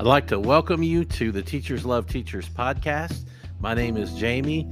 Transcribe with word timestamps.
I'd 0.00 0.06
like 0.06 0.26
to 0.28 0.40
welcome 0.40 0.82
you 0.82 1.04
to 1.04 1.30
the 1.30 1.42
Teachers 1.42 1.84
Love 1.84 2.06
Teachers 2.06 2.48
podcast. 2.48 3.26
My 3.60 3.74
name 3.74 3.98
is 3.98 4.14
Jamie, 4.14 4.62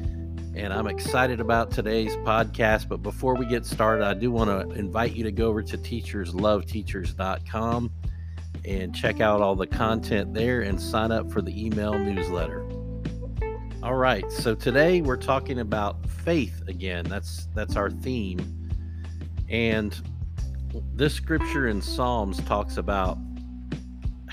and 0.55 0.73
I'm 0.73 0.87
excited 0.87 1.39
about 1.39 1.71
today's 1.71 2.17
podcast. 2.17 2.89
But 2.89 3.03
before 3.03 3.35
we 3.35 3.45
get 3.45 3.67
started, 3.67 4.07
I 4.07 4.15
do 4.15 4.31
want 4.31 4.49
to 4.49 4.61
invite 4.75 5.15
you 5.15 5.25
to 5.25 5.31
go 5.31 5.49
over 5.49 5.63
to 5.63 5.77
teachersloveteachers.com 5.77 7.91
and 8.65 8.95
check 8.95 9.21
out 9.21 9.43
all 9.43 9.55
the 9.55 9.67
content 9.67 10.33
there 10.33 10.63
and 10.63 10.81
sign 10.81 11.13
up 11.13 11.31
for 11.31 11.43
the 11.43 11.63
email 11.63 11.99
newsletter. 11.99 12.67
All 13.83 13.97
right, 13.97 14.25
so 14.33 14.55
today 14.55 15.03
we're 15.03 15.19
talking 15.19 15.59
about 15.59 16.09
faith 16.09 16.63
again. 16.69 17.05
That's 17.05 17.49
that's 17.55 17.77
our 17.77 17.91
theme. 17.91 18.71
And 19.51 19.95
this 20.95 21.13
scripture 21.13 21.69
in 21.69 21.83
Psalms 21.83 22.43
talks 22.45 22.79
about 22.79 23.19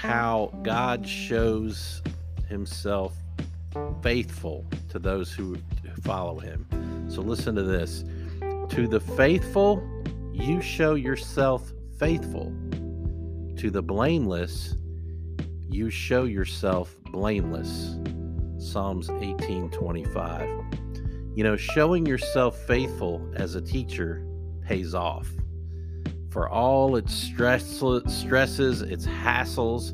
how 0.05 0.51
God 0.61 1.07
shows 1.07 2.03
himself 2.47 3.15
faithful 4.03 4.63
to 4.89 4.99
those 4.99 5.33
who 5.33 5.57
follow 6.03 6.37
him. 6.37 6.67
So 7.09 7.21
listen 7.21 7.55
to 7.55 7.63
this. 7.63 8.03
To 8.69 8.87
the 8.87 8.99
faithful, 8.99 9.83
you 10.31 10.61
show 10.61 10.93
yourself 10.93 11.73
faithful. 11.97 12.53
To 13.57 13.71
the 13.71 13.81
blameless, 13.81 14.75
you 15.71 15.89
show 15.89 16.25
yourself 16.25 16.95
blameless. 17.11 17.97
Psalms 18.59 19.09
18:25. 19.09 20.47
You 21.35 21.43
know, 21.43 21.55
showing 21.55 22.05
yourself 22.05 22.59
faithful 22.67 23.27
as 23.35 23.55
a 23.55 23.61
teacher 23.61 24.23
pays 24.61 24.93
off 24.93 25.31
for 26.35 26.49
all 26.49 26.97
its 26.97 27.13
stress, 27.13 27.81
stresses, 28.07 28.81
its 28.81 29.05
hassles. 29.05 29.93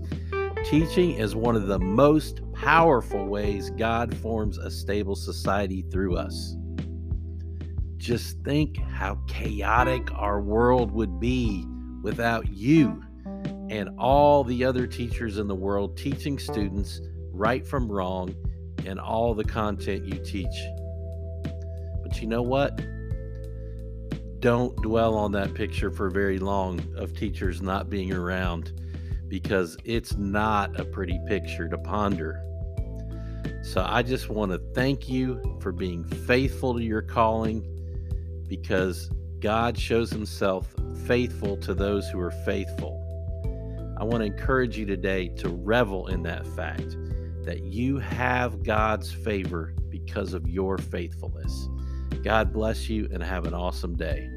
Teaching 0.65 1.11
is 1.11 1.35
one 1.35 1.55
of 1.55 1.67
the 1.67 1.77
most 1.77 2.41
powerful 2.53 3.27
ways 3.27 3.69
God 3.69 4.17
forms 4.17 4.57
a 4.57 4.71
stable 4.71 5.15
society 5.15 5.85
through 5.91 6.17
us. 6.17 6.55
Just 7.97 8.41
think 8.43 8.77
how 8.77 9.19
chaotic 9.27 10.11
our 10.15 10.41
world 10.41 10.89
would 10.89 11.19
be 11.19 11.63
without 12.01 12.51
you 12.51 13.03
and 13.69 13.89
all 13.99 14.43
the 14.43 14.65
other 14.65 14.87
teachers 14.87 15.37
in 15.37 15.47
the 15.47 15.53
world 15.53 15.95
teaching 15.95 16.39
students 16.39 17.01
right 17.31 17.67
from 17.67 17.87
wrong 17.87 18.33
and 18.87 18.99
all 18.99 19.35
the 19.35 19.43
content 19.43 20.07
you 20.07 20.19
teach. 20.25 20.65
But 22.01 22.19
you 22.19 22.25
know 22.25 22.41
what? 22.41 22.81
Don't 24.41 24.75
dwell 24.81 25.15
on 25.15 25.31
that 25.31 25.53
picture 25.53 25.91
for 25.91 26.09
very 26.09 26.39
long 26.39 26.81
of 26.97 27.15
teachers 27.15 27.61
not 27.61 27.89
being 27.89 28.11
around 28.11 28.73
because 29.27 29.77
it's 29.85 30.17
not 30.17 30.77
a 30.79 30.83
pretty 30.83 31.19
picture 31.27 31.69
to 31.69 31.77
ponder. 31.77 32.43
So 33.63 33.85
I 33.87 34.01
just 34.01 34.29
want 34.29 34.51
to 34.51 34.57
thank 34.73 35.07
you 35.07 35.57
for 35.61 35.71
being 35.71 36.03
faithful 36.03 36.73
to 36.73 36.83
your 36.83 37.03
calling 37.03 37.63
because 38.47 39.11
God 39.39 39.77
shows 39.77 40.09
himself 40.09 40.73
faithful 41.05 41.55
to 41.57 41.75
those 41.75 42.09
who 42.09 42.19
are 42.19 42.31
faithful. 42.31 42.97
I 43.99 44.03
want 44.03 44.21
to 44.21 44.25
encourage 44.25 44.75
you 44.75 44.87
today 44.87 45.27
to 45.37 45.49
revel 45.49 46.07
in 46.07 46.23
that 46.23 46.47
fact 46.47 46.97
that 47.45 47.63
you 47.63 47.99
have 47.99 48.63
God's 48.63 49.11
favor 49.11 49.75
because 49.89 50.33
of 50.33 50.49
your 50.49 50.79
faithfulness. 50.79 51.69
God 52.23 52.53
bless 52.53 52.89
you 52.89 53.07
and 53.11 53.23
have 53.23 53.45
an 53.45 53.53
awesome 53.53 53.95
day. 53.95 54.29